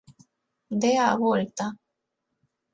Dea 0.79 1.05
a 1.11 1.15
volta. 1.23 1.65